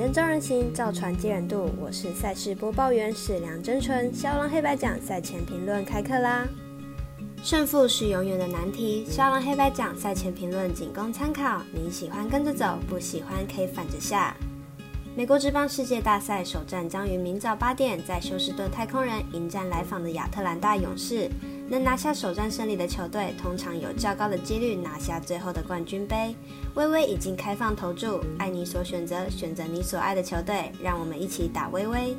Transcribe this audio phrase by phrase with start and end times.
[0.00, 1.68] 灯照人行，造船接人度。
[1.78, 4.10] 我是赛事播报员史梁真纯。
[4.14, 6.48] 肖郎黑白奖赛前评论开课啦！
[7.42, 11.60] 胜负是永远的难题，肖郎黑白奖赛前评论仅供参考。
[11.70, 14.34] 你喜欢跟着走，不喜欢可以反着下。
[15.14, 21.28] 美国职棒世界大赛首战将于明早八点在休斯顿太空人迎战来访的亚特兰大勇士。
[21.70, 26.34] 能拿下首战胜利的球队，通常有较高的几率拿下最后的冠军杯。
[26.74, 32.16] 微微已经开放投注，爱你所选择，选择你所爱的球队，让我们一起打微微。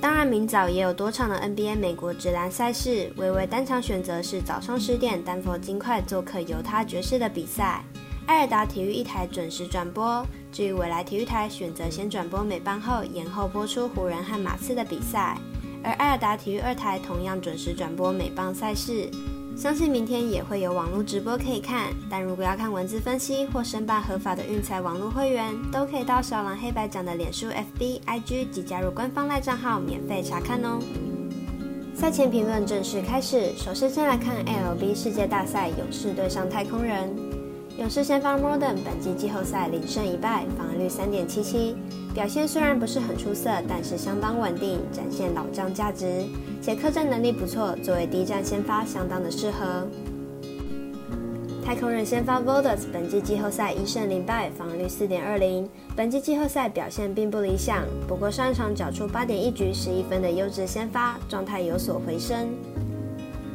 [0.00, 7.84] 当然，明早也有多场的 NBA 美国职篮赛事，微微单场选择是早上十点丹佛金块做客犹他爵士的比赛，
[8.26, 10.26] 艾尔达体育一台准时转播。
[10.50, 15.36] 至于未来体育台选择先转播美邦后延后播出湖人和马刺的比赛。
[15.84, 19.10] 而艾尔达体育二台同样准时转播美棒赛事，
[19.56, 21.92] 相信明天也会有网络直播可以看。
[22.08, 30.78] 但如果要看文字分析或申办合法的运财网络会员，都可以到小狼黑白奖的脸书、FB、IG 及加入官方赖账号免费查看哦。
[31.94, 37.31] 赛前评论正式开始，首先先来看 LB 世界大赛，勇士对上太空人。
[37.78, 41.74] 勇士先发 Modern 本季季后赛零胜一败，防御率三点七七，
[42.14, 46.24] 表现虽然不是很出色，但是相当稳定，展现老将价值，
[46.60, 49.88] 且客战能力不错，作为第一战先发相当的适合。
[51.64, 62.48] 太空人先发 Vodas 本季季后赛一胜零败，防御率四点二零，本季季后赛表现并不理想，不过上一场缴出八点一局十一分的优质先发，状态有所回升。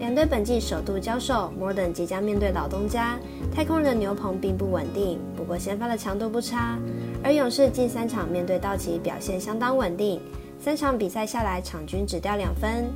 [0.00, 3.18] 两队本季首度交手，Modern 即将面对老东家
[3.54, 6.78] 太空人的牛棚并不稳定，不过先发的强度不差。
[7.22, 10.18] 而勇士近三场面对道奇表现相当稳定，
[10.58, 12.86] 三场比赛下来场均只掉两分。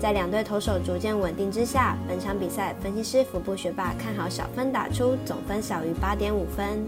[0.00, 6.82] 在两队投手逐渐稳定之下，本场比赛分析师福布学霸看好小分打出，总分小于八点五分。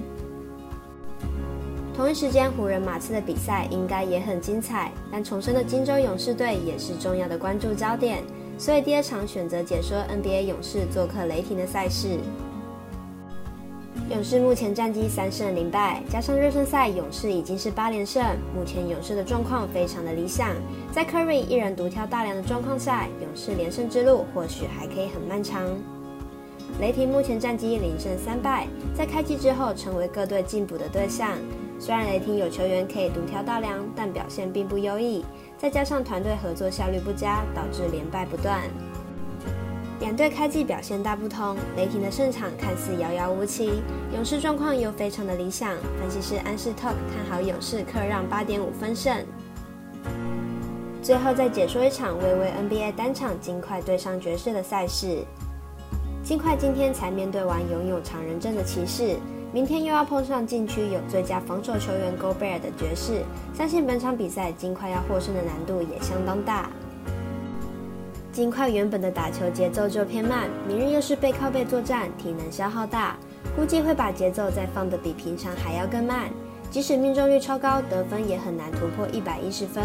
[1.94, 8.24] 同一时间，湖人马刺的比赛应该也很精彩，但重生的金州勇士队也是重要的关注焦点。
[8.58, 12.18] 所以第二场选择解说 NBA 勇士做客雷霆的赛事。
[14.10, 18.22] 勇士目前战绩三胜零败，加上热身赛勇士已经是八连胜，
[18.54, 20.54] 目前勇士的状况非常的理想。
[20.92, 25.66] 在 Curry 一人独挑大梁的状况下，勇士连胜之路或许还可以很漫长。
[26.80, 31.32] 雷霆目前战绩零胜三败，在开季之后成为各队进补的对象。
[31.78, 35.24] 虽然雷霆有球员可以独挑大梁，但表现并不优异。
[35.58, 38.62] 再加上团队合作效率不佳，导致连败不断。
[40.00, 45.74] 两队开季表现大不同，雷霆的胜场看似遥遥无期，勇士状况又非常的理想。
[45.98, 49.24] 分析师安士特看好勇士客让八点五分胜。
[51.02, 55.24] 最后再解说一场微微 NBA 单场金块对上爵士的赛事。
[56.22, 59.16] 金块今天才面对完拥有常人证的骑士。
[59.52, 63.22] 明天又要碰上禁区有最佳防守球员 Gobert 的爵士，
[63.54, 66.68] 相信本场比赛金块要获胜的难度也相当大。
[68.32, 73.16] 金块原本的打球节奏就偏慢，明日又是背靠背作战，体能消耗大，
[73.56, 76.28] 估计会把节奏再放得比平常还要更慢。
[76.70, 79.82] 即使命中率超高，得分也很难突破一百一十分。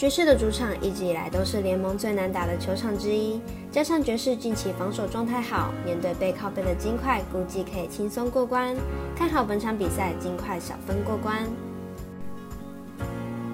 [0.00, 3.38] 爵士的主场一直以来都是联盟最难打的球场之一，
[3.70, 8.74] 加上爵士近期防守状态好，面对背靠背的金块，估计可以轻松过关。
[9.14, 11.46] 看好本场比赛金块小分过关。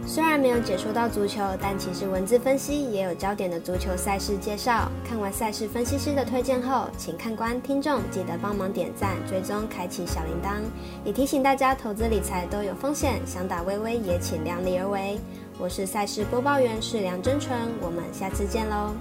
[0.06, 4.88] 虽然没有解说到足球，但其实文字分析也有焦点的足球赛事介绍。
[5.04, 10.60] 看完赛事分析师的推荐后，请看官听众记得帮忙点赞、追踪、开启小铃铛。
[11.04, 15.18] 也提醒大家，投资理财都有风险，想打微微也请量力而为。
[15.58, 18.92] 我是赛事播报员，是梁真纯，我们下次见喽。